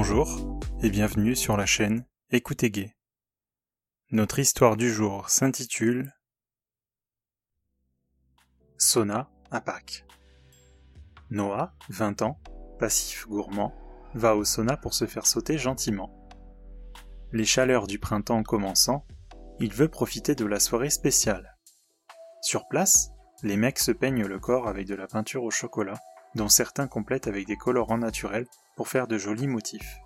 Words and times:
Bonjour 0.00 0.60
et 0.80 0.90
bienvenue 0.90 1.34
sur 1.34 1.56
la 1.56 1.66
chaîne 1.66 2.06
Écoutez 2.30 2.70
Gay. 2.70 2.94
Notre 4.12 4.38
histoire 4.38 4.76
du 4.76 4.92
jour 4.92 5.28
s'intitule 5.28 6.14
Sona 8.76 9.28
à 9.50 9.60
Pâques. 9.60 10.06
Noah, 11.30 11.74
20 11.88 12.22
ans, 12.22 12.38
passif 12.78 13.26
gourmand, 13.26 13.74
va 14.14 14.36
au 14.36 14.44
sauna 14.44 14.76
pour 14.76 14.94
se 14.94 15.04
faire 15.04 15.26
sauter 15.26 15.58
gentiment. 15.58 16.28
Les 17.32 17.44
chaleurs 17.44 17.88
du 17.88 17.98
printemps 17.98 18.44
commençant, 18.44 19.04
il 19.58 19.74
veut 19.74 19.88
profiter 19.88 20.36
de 20.36 20.44
la 20.44 20.60
soirée 20.60 20.90
spéciale. 20.90 21.56
Sur 22.40 22.68
place, 22.68 23.10
les 23.42 23.56
mecs 23.56 23.80
se 23.80 23.90
peignent 23.90 24.26
le 24.26 24.38
corps 24.38 24.68
avec 24.68 24.86
de 24.86 24.94
la 24.94 25.08
peinture 25.08 25.42
au 25.42 25.50
chocolat, 25.50 25.98
dont 26.38 26.48
certains 26.48 26.86
complètent 26.86 27.26
avec 27.26 27.46
des 27.46 27.56
colorants 27.56 27.98
naturels 27.98 28.46
pour 28.76 28.88
faire 28.88 29.08
de 29.08 29.18
jolis 29.18 29.48
motifs. 29.48 29.98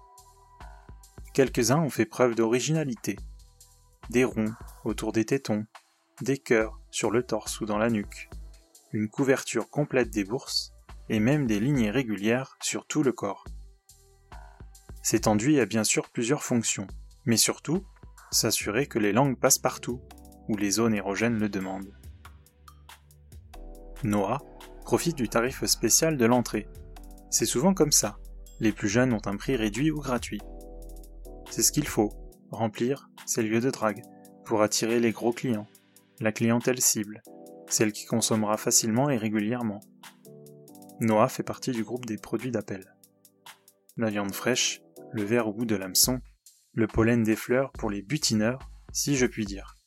Quelques-uns 1.35 1.79
ont 1.79 1.91
fait 1.91 2.07
preuve 2.07 2.35
d'originalité. 2.35 3.17
Des 4.11 4.25
ronds 4.25 4.55
autour 4.85 5.13
des 5.13 5.27
tétons, 5.27 5.67
des 6.23 6.39
cœurs 6.39 6.81
sur 6.91 7.11
le 7.11 7.23
torse 7.23 7.61
ou 7.61 7.67
dans 7.67 7.79
la 7.79 7.91
nuque, 7.91 8.31
une 8.93 9.09
couverture 9.09 9.69
complète 9.69 10.11
des 10.11 10.25
bourses, 10.25 10.73
et 11.09 11.21
même 11.21 11.47
des 11.47 11.61
lignes 11.61 11.91
régulières 11.91 12.57
sur 12.63 12.87
tout 12.87 13.03
le 13.03 13.13
corps. 13.13 13.45
Cet 15.03 15.27
enduit 15.27 15.61
a 15.61 15.67
bien 15.67 15.85
sûr 15.85 16.09
plusieurs 16.11 16.43
fonctions, 16.43 16.87
mais 17.27 17.37
surtout, 17.37 17.85
s'assurer 18.31 18.87
que 18.87 18.99
les 18.99 19.13
langues 19.13 19.39
passent 19.39 19.59
partout, 19.59 20.01
où 20.49 20.57
les 20.57 20.71
zones 20.71 20.95
érogènes 20.95 21.39
le 21.39 21.49
demandent. 21.49 21.93
Noah 24.05 24.41
du 24.99 25.27
tarif 25.27 25.65
spécial 25.65 26.19
de 26.19 26.27
l'entrée. 26.27 26.69
C'est 27.31 27.47
souvent 27.47 27.73
comme 27.73 27.93
ça. 27.93 28.19
Les 28.61 28.73
plus 28.73 28.91
jeunes 28.91 29.15
ont 29.15 29.23
un 29.25 29.37
prix 29.37 29.57
réduit 29.57 29.91
ou 29.91 30.01
gratuit. 30.01 30.43
C'est 31.51 31.63
ce 31.63 31.73
qu'il 31.73 31.87
faut, 31.87 32.13
remplir 32.51 33.09
ces 33.25 33.43
lieux 33.43 33.61
de 33.61 33.71
drague, 33.71 34.03
pour 34.45 34.61
attirer 34.61 35.01
les 35.01 35.13
gros 35.13 35.33
clients, 35.33 35.67
la 36.21 36.31
clientèle 36.31 36.81
cible, 36.81 37.23
celle 37.69 37.93
qui 37.93 38.05
consommera 38.05 38.59
facilement 38.59 39.09
et 39.09 39.17
régulièrement. 39.17 39.81
Noah 41.01 41.29
fait 41.29 41.43
partie 41.43 41.71
du 41.71 41.85
groupe 41.85 42.05
des 42.05 42.19
produits 42.19 42.51
d'appel. 42.51 42.95
La 43.97 44.11
viande 44.11 44.35
fraîche, 44.35 44.83
le 45.13 45.23
verre 45.23 45.49
au 45.49 45.55
bout 45.55 45.65
de 45.65 45.75
l'hameçon, 45.77 46.21
le 46.75 46.87
pollen 46.87 47.23
des 47.23 47.37
fleurs 47.37 47.73
pour 47.73 47.91
les 47.91 48.03
butineurs, 48.03 48.71
si 48.93 49.17
je 49.17 49.27
puis 49.27 49.47
dire. 49.47 49.79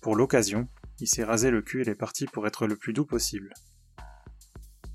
Pour 0.00 0.16
l'occasion, 0.16 0.66
il 1.04 1.06
s'est 1.06 1.22
rasé 1.22 1.50
le 1.50 1.60
cul 1.60 1.82
et 1.82 1.90
est 1.90 1.94
parti 1.94 2.24
pour 2.24 2.46
être 2.46 2.66
le 2.66 2.76
plus 2.76 2.94
doux 2.94 3.04
possible. 3.04 3.52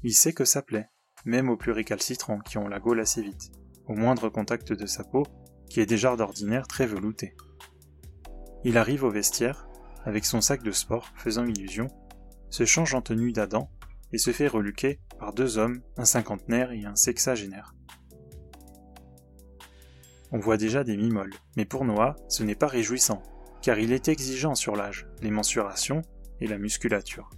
Il 0.01 0.15
sait 0.15 0.33
que 0.33 0.43
ça 0.43 0.63
plaît, 0.63 0.89
même 1.23 1.49
aux 1.49 1.55
plus 1.55 1.71
récalcitrants 1.71 2.39
qui 2.39 2.57
ont 2.57 2.67
la 2.67 2.79
gaule 2.79 2.99
assez 2.99 3.21
vite, 3.21 3.51
au 3.85 3.93
moindre 3.93 4.27
contact 4.27 4.73
de 4.73 4.87
sa 4.87 5.03
peau, 5.03 5.21
qui 5.69 5.81
est 5.81 5.85
déjà 5.85 6.15
d'ordinaire 6.15 6.67
très 6.67 6.87
veloutée. 6.87 7.35
Il 8.63 8.79
arrive 8.79 9.03
au 9.03 9.11
vestiaire, 9.11 9.69
avec 10.03 10.25
son 10.25 10.41
sac 10.41 10.63
de 10.63 10.71
sport 10.71 11.11
faisant 11.15 11.45
illusion, 11.45 11.89
se 12.49 12.65
change 12.65 12.95
en 12.95 13.03
tenue 13.03 13.31
d'Adam 13.31 13.69
et 14.11 14.17
se 14.17 14.31
fait 14.31 14.47
reluquer 14.47 14.99
par 15.19 15.35
deux 15.35 15.59
hommes, 15.59 15.83
un 15.95 16.05
cinquantenaire 16.05 16.71
et 16.71 16.85
un 16.85 16.95
sexagénaire. 16.95 17.75
On 20.31 20.39
voit 20.39 20.57
déjà 20.57 20.83
des 20.83 20.97
mimoles, 20.97 21.35
mais 21.55 21.65
pour 21.65 21.85
Noah, 21.85 22.15
ce 22.29 22.41
n'est 22.41 22.55
pas 22.55 22.65
réjouissant, 22.65 23.21
car 23.61 23.79
il 23.79 23.91
est 23.91 24.07
exigeant 24.07 24.55
sur 24.55 24.75
l'âge, 24.75 25.07
les 25.21 25.31
mensurations 25.31 26.01
et 26.39 26.47
la 26.47 26.57
musculature. 26.57 27.29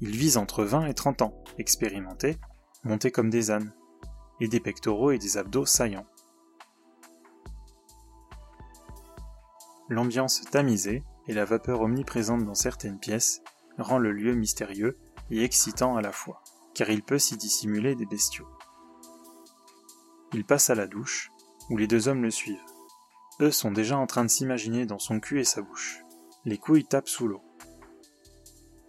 Il 0.00 0.10
vise 0.10 0.36
entre 0.36 0.64
20 0.64 0.86
et 0.86 0.94
30 0.94 1.22
ans, 1.22 1.44
expérimenté, 1.58 2.36
monté 2.84 3.10
comme 3.10 3.30
des 3.30 3.50
ânes, 3.50 3.72
et 4.40 4.48
des 4.48 4.60
pectoraux 4.60 5.10
et 5.10 5.18
des 5.18 5.38
abdos 5.38 5.66
saillants. 5.66 6.06
L'ambiance 9.88 10.42
tamisée 10.50 11.02
et 11.28 11.32
la 11.32 11.44
vapeur 11.44 11.80
omniprésente 11.80 12.44
dans 12.44 12.54
certaines 12.54 12.98
pièces 12.98 13.40
rend 13.78 13.98
le 13.98 14.12
lieu 14.12 14.34
mystérieux 14.34 14.98
et 15.30 15.42
excitant 15.42 15.96
à 15.96 16.02
la 16.02 16.12
fois, 16.12 16.42
car 16.74 16.90
il 16.90 17.02
peut 17.02 17.18
s'y 17.18 17.36
dissimuler 17.36 17.94
des 17.94 18.06
bestiaux. 18.06 18.48
Il 20.32 20.44
passe 20.44 20.70
à 20.70 20.74
la 20.74 20.86
douche, 20.86 21.30
où 21.70 21.76
les 21.76 21.86
deux 21.86 22.08
hommes 22.08 22.22
le 22.22 22.30
suivent. 22.30 22.56
Eux 23.40 23.50
sont 23.50 23.70
déjà 23.70 23.98
en 23.98 24.06
train 24.06 24.24
de 24.24 24.30
s'imaginer 24.30 24.86
dans 24.86 24.98
son 24.98 25.20
cul 25.20 25.40
et 25.40 25.44
sa 25.44 25.60
bouche. 25.60 26.02
Les 26.44 26.56
couilles 26.56 26.86
tapent 26.86 27.08
sous 27.08 27.28
l'eau. 27.28 27.42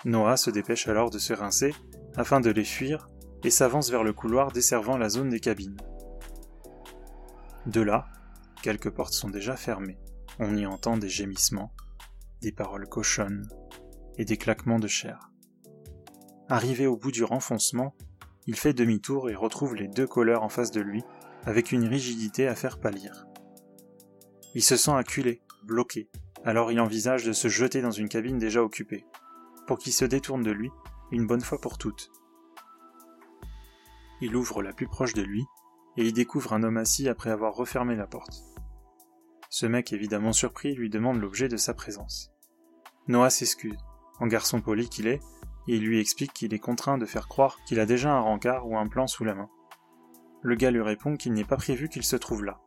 Noah 0.06 0.38
se 0.38 0.50
dépêche 0.50 0.88
alors 0.88 1.10
de 1.10 1.20
se 1.20 1.34
rincer 1.34 1.74
afin 2.16 2.40
de 2.40 2.50
les 2.50 2.64
fuir 2.64 3.10
et 3.44 3.50
s'avance 3.50 3.90
vers 3.90 4.04
le 4.04 4.14
couloir 4.14 4.52
desservant 4.52 4.98
la 4.98 5.10
zone 5.10 5.30
des 5.30 5.40
cabines. 5.40 5.78
De 7.66 7.82
là, 7.82 8.08
quelques 8.64 8.90
portes 8.90 9.14
sont 9.14 9.30
déjà 9.30 9.58
fermées. 9.58 10.00
On 10.40 10.56
y 10.56 10.66
entend 10.66 10.98
des 10.98 11.10
gémissements, 11.10 11.74
des 12.42 12.52
paroles 12.52 12.88
cochonnes 12.88 13.50
et 14.18 14.26
des 14.26 14.38
claquements 14.38 14.80
de 14.80 14.88
chair. 14.88 15.32
Arrivé 16.48 16.88
au 16.88 16.96
bout 16.96 17.12
du 17.12 17.24
renfoncement, 17.24 17.94
il 18.46 18.56
fait 18.56 18.74
demi-tour 18.74 19.30
et 19.30 19.36
retrouve 19.36 19.76
les 19.76 19.90
deux 19.90 20.08
colleurs 20.08 20.44
en 20.44 20.50
face 20.50 20.72
de 20.72 20.80
lui, 20.80 21.04
avec 21.46 21.74
une 21.74 21.86
rigidité 21.86 22.48
à 22.48 22.56
faire 22.56 22.80
pâlir. 22.80 23.28
Il 24.56 24.64
se 24.64 24.78
sent 24.78 24.92
acculé, 24.92 25.42
bloqué, 25.64 26.10
alors 26.46 26.72
il 26.72 26.80
envisage 26.80 27.26
de 27.26 27.34
se 27.34 27.48
jeter 27.48 27.82
dans 27.82 27.92
une 27.92 28.10
cabine 28.10 28.38
déjà 28.38 28.64
occupée, 28.64 29.06
pour 29.68 29.78
qu'il 29.78 29.94
se 29.94 30.06
détourne 30.06 30.44
de 30.44 30.52
lui, 30.52 30.72
une 31.12 31.28
bonne 31.28 31.42
fois 31.42 31.60
pour 31.60 31.78
toutes. 31.78 32.12
Il 34.22 34.36
ouvre 34.36 34.64
la 34.64 34.74
plus 34.74 34.88
proche 34.88 35.14
de 35.14 35.22
lui, 35.22 35.46
et 35.98 36.06
y 36.06 36.14
découvre 36.14 36.54
un 36.54 36.64
homme 36.64 36.78
assis 36.78 37.10
après 37.10 37.32
avoir 37.32 37.56
refermé 37.56 37.96
la 37.96 38.08
porte. 38.08 38.44
Ce 39.50 39.66
mec 39.66 39.94
évidemment 39.94 40.34
surpris 40.34 40.76
lui 40.76 40.90
demande 40.90 41.20
l'objet 41.20 41.48
de 41.48 41.58
sa 41.58 41.74
présence. 41.74 42.32
Noah 43.08 43.30
s'excuse, 43.30 43.78
en 44.20 44.28
garçon 44.28 44.62
poli 44.62 44.90
qu'il 44.90 45.08
est, 45.08 45.22
et 45.68 45.76
il 45.76 45.84
lui 45.84 46.00
explique 46.00 46.34
qu'il 46.34 46.54
est 46.54 46.60
contraint 46.60 46.98
de 46.98 47.06
faire 47.06 47.28
croire 47.28 47.60
qu'il 47.66 47.80
a 47.80 47.86
déjà 47.86 48.12
un 48.12 48.22
rencard 48.22 48.68
ou 48.68 48.78
un 48.78 48.88
plan 48.88 49.08
sous 49.08 49.24
la 49.24 49.36
main. 49.36 49.50
Le 50.42 50.56
gars 50.56 50.72
lui 50.72 50.82
répond 50.82 51.18
qu'il 51.18 51.34
n'est 51.34 51.44
pas 51.44 51.58
prévu 51.58 51.90
qu'il 51.90 52.04
se 52.04 52.16
trouve 52.16 52.44
là. 52.44 52.60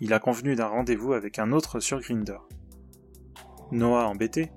Il 0.00 0.12
a 0.12 0.18
convenu 0.18 0.54
d'un 0.54 0.66
rendez-vous 0.66 1.14
avec 1.14 1.38
un 1.38 1.52
autre 1.52 1.80
sur 1.80 2.00
Grinder. 2.00 2.38
Noah, 3.70 4.06
embêté, 4.06 4.52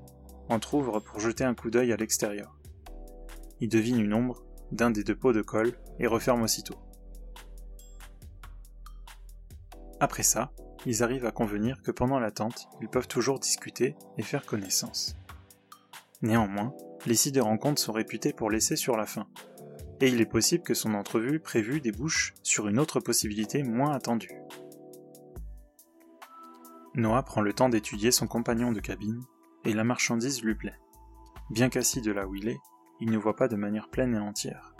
entr'ouvre 0.50 1.00
pour 1.00 1.20
jeter 1.20 1.46
un 1.46 1.56
coup 1.56 1.70
d'œil 1.70 1.94
à 1.94 1.96
l'extérieur. 1.96 2.58
Il 3.62 3.70
devine 3.70 4.00
une 4.00 4.14
ombre 4.14 4.44
d'un 4.72 4.92
des 4.92 5.04
deux 5.04 5.16
pots 5.16 5.34
de 5.34 5.42
colle 5.42 5.74
et 5.98 6.08
referme 6.08 6.42
aussitôt. 6.42 6.76
Après 10.02 10.24
ça, 10.24 10.52
ils 10.86 11.04
arrivent 11.04 11.26
à 11.26 11.32
convenir 11.32 11.82
que 11.82 11.92
pendant 11.92 12.20
l'attente, 12.20 12.68
ils 12.82 12.90
peuvent 12.90 13.08
toujours 13.08 13.40
discuter 13.40 13.96
et 14.18 14.24
faire 14.24 14.46
connaissance. 14.46 15.16
Néanmoins, 16.22 16.74
les 17.06 17.16
sites 17.16 17.36
de 17.36 17.42
rencontre 17.42 17.82
sont 17.82 17.94
réputés 17.94 18.34
pour 18.34 18.50
laisser 18.52 18.76
sur 18.76 18.98
la 18.98 19.06
fin, 19.06 19.28
et 20.02 20.08
il 20.08 20.22
est 20.22 20.26
possible 20.26 20.64
que 20.64 20.74
son 20.74 20.94
entrevue 20.94 21.40
prévue 21.40 21.82
débouche 21.82 22.34
sur 22.44 22.68
une 22.68 22.80
autre 22.80 23.00
possibilité 23.00 23.64
moins 23.64 23.94
attendue. 23.94 24.32
Noah 27.00 27.24
prend 27.24 27.42
le 27.42 27.54
temps 27.54 27.70
d'étudier 27.70 28.12
son 28.12 28.28
compagnon 28.28 28.72
de 28.72 28.80
cabine, 28.80 29.24
et 29.64 29.74
la 29.74 29.84
marchandise 29.84 30.44
lui 30.44 30.56
plaît. 30.56 30.78
Bien 31.50 31.70
qu'assis 31.70 32.02
de 32.02 32.12
là 32.12 32.28
où 32.28 32.36
il 32.36 32.48
est, 32.50 32.60
il 33.00 33.10
ne 33.10 33.18
voit 33.18 33.36
pas 33.36 33.48
de 33.48 33.56
manière 33.56 33.90
pleine 33.90 34.14
et 34.16 34.20
entière. 34.20 34.76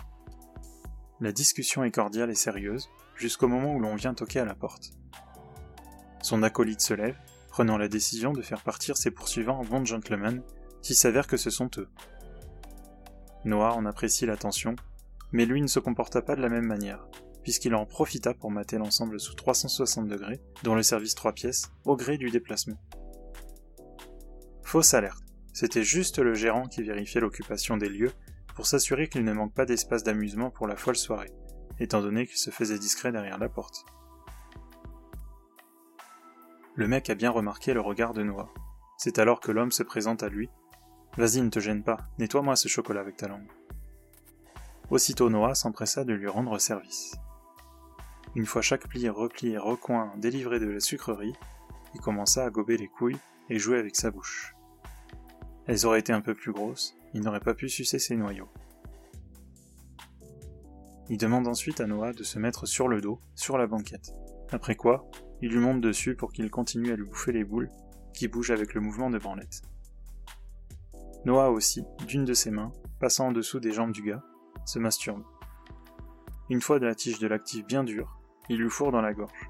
La 1.22 1.31
discussion 1.31 1.84
est 1.84 1.91
cordiale 1.91 2.30
et 2.30 2.35
sérieuse, 2.35 2.90
jusqu'au 3.16 3.47
moment 3.47 3.74
où 3.74 3.80
l'on 3.80 3.96
vient 3.96 4.13
toquer 4.13 4.40
à 4.40 4.46
la 4.46 4.56
porte. 4.56 4.91
Son 6.21 6.44
acolyte 6.44 6.81
se 6.81 6.94
lève, 6.94 7.18
prenant 7.50 7.77
la 7.77 7.88
décision 7.88 8.33
de 8.33 8.42
faire 8.42 8.63
partir 8.63 8.98
ses 8.98 9.12
poursuivants 9.12 9.60
en 9.60 9.66
bons 9.66 9.86
gentlemen 9.86 10.44
s'il 10.81 10.95
s'avère 10.95 11.27
que 11.27 11.38
ce 11.38 11.50
sont 11.50 11.69
eux. 11.77 11.89
Noah 13.45 13.74
en 13.74 13.86
apprécie 13.86 14.25
l'attention, 14.25 14.75
mais 15.31 15.45
lui 15.45 15.62
ne 15.62 15.68
se 15.68 15.80
comporta 15.80 16.21
pas 16.21 16.36
de 16.36 16.42
la 16.42 16.50
même 16.50 16.66
manière, 16.66 17.07
puisqu'il 17.44 17.75
en 17.75 17.86
profita 17.86 18.33
pour 18.33 18.51
mater 18.51 18.77
l'ensemble 18.77 19.19
sous 19.19 19.33
360 19.33 20.07
degrés, 20.07 20.41
dont 20.63 20.75
le 20.75 20.83
service 20.83 21.15
3 21.15 21.33
pièces, 21.33 21.71
au 21.86 21.95
gré 21.95 22.18
du 22.18 22.30
déplacement. 22.30 22.80
Fausse 24.63 24.94
alerte. 24.94 25.24
C'était 25.53 25.83
juste 25.83 26.19
le 26.19 26.33
gérant 26.36 26.68
qui 26.68 26.83
vérifiait 26.83 27.21
l'occupation 27.21 27.75
des 27.75 27.89
lieux 27.89 28.12
pour 28.56 28.68
s'assurer 28.68 29.07
qu'il 29.07 29.24
ne 29.24 29.33
manque 29.33 29.53
pas 29.53 29.65
d'espace 29.65 30.03
d'amusement 30.03 30.51
pour 30.51 30.68
la 30.68 30.75
folle 30.75 30.95
soirée, 30.95 31.31
étant 31.80 32.01
donné 32.01 32.27
qu'il 32.27 32.38
se 32.38 32.51
faisait 32.51 32.77
discret 32.77 33.12
derrière 33.12 33.39
la 33.39 33.50
porte. 33.50 33.85
Le 36.75 36.88
mec 36.88 37.09
a 37.09 37.15
bien 37.15 37.31
remarqué 37.31 37.74
le 37.74 37.81
regard 37.81 38.13
de 38.13 38.24
Noah. 38.24 38.53
C'est 38.97 39.19
alors 39.19 39.39
que 39.39 39.51
l'homme 39.51 39.71
se 39.71 39.83
présente 39.83 40.24
à 40.24 40.30
lui 40.30 40.50
Vas-y, 41.18 41.42
ne 41.42 41.50
te 41.50 41.59
gêne 41.59 41.83
pas, 41.83 41.97
nettoie-moi 42.19 42.56
ce 42.56 42.68
chocolat 42.68 43.01
avec 43.01 43.18
ta 43.18 43.27
langue. 43.27 43.50
Aussitôt 44.89 45.30
Noah 45.30 45.56
s'empressa 45.56 46.03
de 46.03 46.13
lui 46.13 46.27
rendre 46.27 46.57
service. 46.59 47.15
Une 48.36 48.46
fois 48.46 48.62
chaque 48.62 48.88
pli, 48.88 49.10
repli 49.10 49.58
recoin 49.58 50.14
délivré 50.18 50.60
de 50.60 50.68
la 50.68 50.80
sucrerie, 50.80 51.34
il 51.96 52.02
commença 52.02 52.46
à 52.46 52.50
gober 52.50 52.78
les 52.78 52.88
couilles 52.88 53.18
et 53.50 53.58
jouer 53.58 53.80
avec 53.80 53.96
sa 53.96 54.12
bouche. 54.12 54.56
Elles 55.66 55.86
auraient 55.86 56.00
été 56.00 56.14
un 56.14 56.22
peu 56.22 56.36
plus 56.36 56.52
grosses, 56.52 56.96
il 57.14 57.22
n'aurait 57.22 57.40
pas 57.40 57.56
pu 57.56 57.70
sucer 57.70 58.00
ses 58.00 58.16
noyaux. 58.16 58.50
Il 61.10 61.18
demande 61.18 61.48
ensuite 61.48 61.81
à 61.81 61.88
Noah 61.88 62.14
de 62.14 62.24
se 62.24 62.38
mettre 62.38 62.68
sur 62.68 62.88
le 62.88 63.02
dos, 63.02 63.20
sur 63.34 63.58
la 63.58 63.66
banquette. 63.66 64.14
Après 64.52 64.76
quoi, 64.76 65.10
il 65.42 65.50
lui 65.52 65.60
monte 65.60 65.81
dessus 65.81 66.16
pour 66.16 66.31
qu'il 66.31 66.52
continue 66.52 66.92
à 66.92 66.96
lui 66.96 67.06
bouffer 67.06 67.31
les 67.31 67.44
boules, 67.44 67.72
qui 68.14 68.28
bougent 68.28 68.52
avec 68.52 68.76
le 68.76 68.81
mouvement 68.81 69.10
de 69.10 69.18
branlette. 69.18 69.64
Noah 71.26 71.50
aussi, 71.50 71.84
d'une 72.08 72.26
de 72.26 72.34
ses 72.34 72.52
mains, 72.52 72.72
passant 73.00 73.28
en 73.28 73.31
dessous 73.31 73.60
des 73.60 73.72
jambes 73.72 73.92
du 73.92 74.04
gars, 74.04 74.24
se 74.66 74.78
masturbe. 74.78 75.24
Une 76.50 76.62
fois 76.62 76.80
de 76.80 76.86
la 76.86 76.96
tige 76.96 77.20
de 77.20 77.28
l'actif 77.28 77.66
bien 77.66 77.84
dure, 77.84 78.19
il 78.50 78.57
lui 78.57 78.69
fourre 78.69 78.92
dans 78.92 79.01
la 79.01 79.13
gorge. 79.13 79.50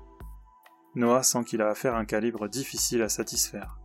Noah 0.96 1.24
sent 1.24 1.44
qu'il 1.46 1.62
a 1.62 1.70
affaire 1.70 1.96
à 1.96 2.00
un 2.00 2.06
calibre 2.06 2.48
difficile 2.48 3.02
à 3.02 3.10
satisfaire. 3.10 3.80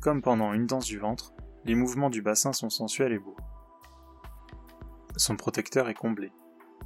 Comme 0.00 0.22
pendant 0.22 0.52
une 0.54 0.66
danse 0.66 0.86
du 0.86 0.98
ventre, 0.98 1.34
les 1.64 1.74
mouvements 1.74 2.10
du 2.10 2.22
bassin 2.22 2.52
sont 2.52 2.70
sensuels 2.70 3.12
et 3.12 3.18
beaux. 3.18 3.36
Son 5.16 5.36
protecteur 5.36 5.88
est 5.88 5.94
comblé, 5.94 6.32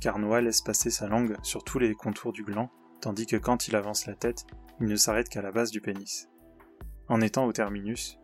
car 0.00 0.18
Noah 0.18 0.40
laisse 0.40 0.62
passer 0.62 0.90
sa 0.90 1.06
langue 1.06 1.36
sur 1.42 1.62
tous 1.62 1.78
les 1.78 1.94
contours 1.94 2.32
du 2.32 2.42
gland, 2.42 2.70
tandis 3.00 3.26
que 3.26 3.36
quand 3.36 3.68
il 3.68 3.76
avance 3.76 4.06
la 4.06 4.14
tête, 4.14 4.46
il 4.80 4.88
ne 4.88 4.96
s'arrête 4.96 5.28
qu'à 5.28 5.42
la 5.42 5.52
base 5.52 5.70
du 5.70 5.80
pénis. 5.80 6.28
En 7.08 7.20
étant 7.20 7.44
au 7.44 7.52
terminus, 7.52 8.18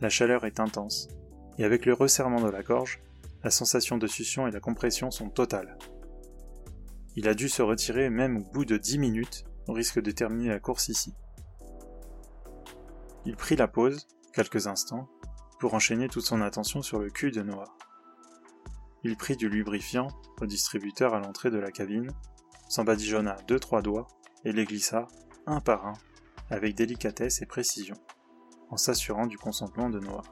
la 0.00 0.08
chaleur 0.08 0.44
est 0.44 0.58
intense, 0.58 1.08
et 1.58 1.64
avec 1.64 1.86
le 1.86 1.92
resserrement 1.92 2.40
de 2.40 2.50
la 2.50 2.62
gorge, 2.62 3.00
la 3.44 3.50
sensation 3.50 3.98
de 3.98 4.06
succion 4.06 4.46
et 4.46 4.50
la 4.50 4.60
compression 4.60 5.10
sont 5.10 5.28
totales. 5.28 5.78
Il 7.16 7.28
a 7.28 7.34
dû 7.34 7.48
se 7.48 7.62
retirer 7.62 8.08
même 8.08 8.38
au 8.38 8.52
bout 8.52 8.64
de 8.64 8.76
10 8.76 8.98
minutes, 8.98 9.44
au 9.68 9.72
risque 9.72 10.00
de 10.00 10.10
terminer 10.10 10.48
la 10.48 10.60
course 10.60 10.88
ici. 10.88 11.14
Il 13.24 13.36
prit 13.36 13.56
la 13.56 13.68
pause, 13.68 14.08
quelques 14.32 14.66
instants, 14.66 15.08
pour 15.60 15.74
enchaîner 15.74 16.08
toute 16.08 16.24
son 16.24 16.40
attention 16.40 16.82
sur 16.82 16.98
le 16.98 17.10
cul 17.10 17.30
de 17.30 17.42
Noah. 17.42 17.76
Il 19.04 19.16
prit 19.16 19.36
du 19.36 19.48
lubrifiant 19.48 20.08
au 20.40 20.46
distributeur 20.46 21.14
à 21.14 21.20
l'entrée 21.20 21.50
de 21.50 21.58
la 21.58 21.70
cabine, 21.70 22.10
s'en 22.68 22.84
badigeonna 22.84 23.36
deux 23.46 23.60
trois 23.60 23.82
doigts 23.82 24.08
et 24.44 24.52
les 24.52 24.64
glissa, 24.64 25.06
un 25.46 25.60
par 25.60 25.86
un, 25.86 25.92
avec 26.50 26.74
délicatesse 26.74 27.42
et 27.42 27.46
précision, 27.46 27.96
en 28.70 28.76
s'assurant 28.76 29.26
du 29.26 29.36
consentement 29.36 29.90
de 29.90 30.00
Noah. 30.00 30.22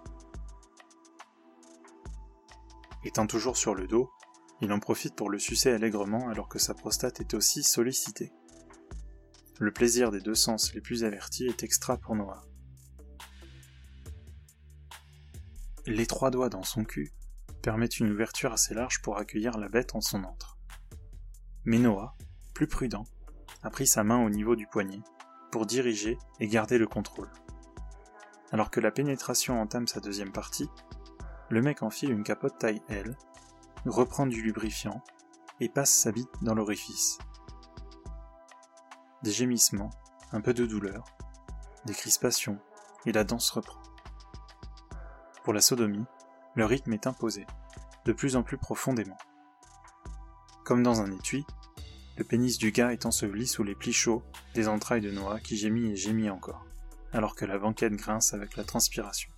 Étant 3.04 3.26
toujours 3.26 3.56
sur 3.56 3.74
le 3.74 3.86
dos, 3.86 4.10
il 4.60 4.72
en 4.72 4.78
profite 4.78 5.14
pour 5.14 5.30
le 5.30 5.38
sucer 5.38 5.70
allègrement 5.70 6.28
alors 6.28 6.48
que 6.48 6.58
sa 6.58 6.74
prostate 6.74 7.20
est 7.20 7.34
aussi 7.34 7.62
sollicitée. 7.62 8.32
Le 9.58 9.72
plaisir 9.72 10.10
des 10.10 10.20
deux 10.20 10.34
sens 10.34 10.74
les 10.74 10.80
plus 10.80 11.04
avertis 11.04 11.46
est 11.46 11.62
extra 11.62 11.96
pour 11.96 12.14
Noah. 12.14 12.42
Les 15.86 16.06
trois 16.06 16.30
doigts 16.30 16.50
dans 16.50 16.62
son 16.62 16.84
cul 16.84 17.12
permettent 17.62 18.00
une 18.00 18.10
ouverture 18.10 18.52
assez 18.52 18.74
large 18.74 19.02
pour 19.02 19.18
accueillir 19.18 19.58
la 19.58 19.68
bête 19.68 19.94
en 19.94 20.00
son 20.00 20.24
antre. 20.24 20.58
Mais 21.64 21.78
Noah, 21.78 22.16
plus 22.54 22.66
prudent, 22.66 23.04
a 23.62 23.70
pris 23.70 23.86
sa 23.86 24.04
main 24.04 24.24
au 24.24 24.30
niveau 24.30 24.56
du 24.56 24.66
poignet 24.66 25.00
pour 25.50 25.66
diriger 25.66 26.18
et 26.38 26.48
garder 26.48 26.78
le 26.78 26.86
contrôle. 26.86 27.30
Alors 28.52 28.70
que 28.70 28.80
la 28.80 28.90
pénétration 28.90 29.60
entame 29.60 29.86
sa 29.86 30.00
deuxième 30.00 30.32
partie, 30.32 30.68
le 31.50 31.62
mec 31.62 31.82
enfile 31.82 32.10
une 32.10 32.22
capote 32.22 32.58
taille 32.58 32.82
L, 32.88 33.16
reprend 33.86 34.26
du 34.26 34.42
lubrifiant 34.42 35.02
et 35.60 35.68
passe 35.68 35.90
sa 35.90 36.12
bite 36.12 36.30
dans 36.42 36.54
l'orifice. 36.54 37.18
Des 39.22 39.32
gémissements, 39.32 39.90
un 40.32 40.40
peu 40.40 40.54
de 40.54 40.66
douleur, 40.66 41.04
des 41.86 41.94
crispations, 41.94 42.58
et 43.06 43.12
la 43.12 43.24
danse 43.24 43.50
reprend. 43.50 43.80
Pour 45.44 45.54
la 45.54 45.60
sodomie, 45.60 46.04
le 46.54 46.64
rythme 46.64 46.92
est 46.92 47.06
imposé, 47.06 47.46
de 48.04 48.12
plus 48.12 48.36
en 48.36 48.42
plus 48.42 48.58
profondément. 48.58 49.16
Comme 50.64 50.82
dans 50.82 51.00
un 51.00 51.10
étui, 51.10 51.46
le 52.16 52.24
pénis 52.24 52.58
du 52.58 52.70
gars 52.70 52.92
est 52.92 53.06
enseveli 53.06 53.46
sous 53.46 53.64
les 53.64 53.74
plis 53.74 53.94
chauds 53.94 54.22
des 54.54 54.68
entrailles 54.68 55.00
de 55.00 55.10
Noah 55.10 55.40
qui 55.40 55.56
gémit 55.56 55.92
et 55.92 55.96
gémit 55.96 56.28
encore, 56.28 56.66
alors 57.12 57.34
que 57.34 57.46
la 57.46 57.58
banquette 57.58 57.94
grince 57.94 58.34
avec 58.34 58.56
la 58.56 58.64
transpiration. 58.64 59.30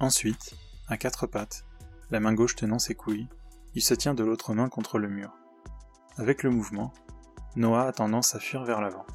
Ensuite, 0.00 0.54
à 0.88 0.96
quatre 0.96 1.26
pattes, 1.26 1.64
la 2.10 2.20
main 2.20 2.34
gauche 2.34 2.56
tenant 2.56 2.78
ses 2.78 2.94
couilles, 2.94 3.28
il 3.74 3.82
se 3.82 3.94
tient 3.94 4.14
de 4.14 4.24
l'autre 4.24 4.54
main 4.54 4.68
contre 4.68 4.98
le 4.98 5.08
mur. 5.08 5.32
Avec 6.16 6.42
le 6.42 6.50
mouvement, 6.50 6.92
Noah 7.56 7.88
a 7.88 7.92
tendance 7.92 8.34
à 8.34 8.40
fuir 8.40 8.64
vers 8.64 8.80
l'avant. 8.80 9.06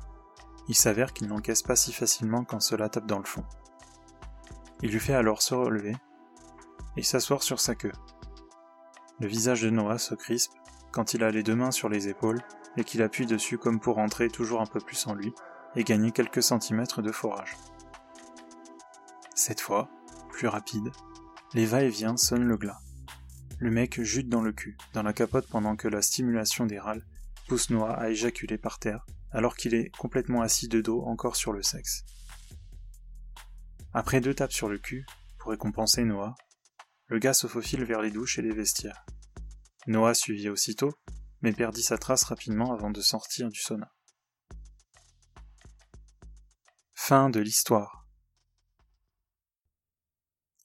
Il 0.67 0.75
s'avère 0.75 1.13
qu'il 1.13 1.27
n'encaisse 1.27 1.63
pas 1.63 1.75
si 1.75 1.93
facilement 1.93 2.43
quand 2.43 2.59
cela 2.59 2.89
tape 2.89 3.07
dans 3.07 3.19
le 3.19 3.25
fond. 3.25 3.45
Il 4.81 4.91
lui 4.91 4.99
fait 4.99 5.13
alors 5.13 5.41
se 5.41 5.53
relever 5.53 5.95
et 6.97 7.03
s'asseoir 7.03 7.43
sur 7.43 7.59
sa 7.59 7.75
queue. 7.75 7.91
Le 9.19 9.27
visage 9.27 9.61
de 9.61 9.69
Noah 9.69 9.97
se 9.97 10.15
crispe 10.15 10.53
quand 10.91 11.13
il 11.13 11.23
a 11.23 11.31
les 11.31 11.44
deux 11.44 11.55
mains 11.55 11.71
sur 11.71 11.89
les 11.89 12.07
épaules 12.07 12.41
et 12.77 12.83
qu'il 12.83 13.01
appuie 13.01 13.25
dessus 13.25 13.57
comme 13.57 13.79
pour 13.79 13.97
entrer 13.97 14.29
toujours 14.29 14.61
un 14.61 14.65
peu 14.65 14.79
plus 14.79 15.07
en 15.07 15.13
lui 15.13 15.33
et 15.75 15.83
gagner 15.83 16.11
quelques 16.11 16.44
centimètres 16.44 17.01
de 17.01 17.11
forage. 17.11 17.55
Cette 19.35 19.61
fois, 19.61 19.89
plus 20.29 20.47
rapide, 20.47 20.91
les 21.53 21.65
va-et-vient 21.65 22.18
sonnent 22.18 22.48
le 22.48 22.57
glas. 22.57 22.80
Le 23.59 23.71
mec 23.71 24.01
jute 24.01 24.30
dans 24.30 24.42
le 24.42 24.53
cul, 24.53 24.77
dans 24.94 25.03
la 25.03 25.13
capote 25.13 25.48
pendant 25.48 25.75
que 25.75 25.88
la 25.88 26.01
stimulation 26.01 26.65
des 26.65 26.80
râles 26.80 27.06
pousse 27.48 27.69
Noah 27.69 27.94
à 27.94 28.09
éjaculer 28.09 28.57
par 28.57 28.80
terre, 28.80 29.06
alors 29.31 29.56
qu'il 29.56 29.74
est 29.74 29.95
complètement 29.98 30.42
assis 30.42 30.68
de 30.68 30.81
dos 30.81 31.03
encore 31.03 31.36
sur 31.36 31.51
le 31.51 31.62
sexe. 31.62 32.06
Après 33.94 34.21
deux 34.21 34.33
tapes 34.33 34.53
sur 34.53 34.69
le 34.69 34.77
cul, 34.77 35.06
pour 35.38 35.51
récompenser 35.51 36.06
Noah, 36.06 36.36
le 37.07 37.19
gars 37.19 37.33
se 37.33 37.48
faufile 37.48 37.83
vers 37.83 38.01
les 38.01 38.12
douches 38.12 38.39
et 38.39 38.42
les 38.42 38.54
vestiaires. 38.54 39.06
Noah 39.88 40.13
suivit 40.13 40.50
aussitôt, 40.50 40.94
mais 41.42 41.51
perdit 41.51 41.83
sa 41.83 41.97
trace 41.97 42.24
rapidement 42.24 42.71
avant 42.71 42.92
de 42.92 43.01
sortir 43.01 43.50
du 43.50 43.59
sauna. 43.59 43.92
Fin 46.94 47.30
de 47.30 47.42
l'histoire. 47.42 48.00